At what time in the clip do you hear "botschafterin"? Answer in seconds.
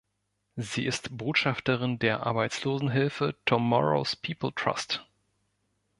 1.15-1.99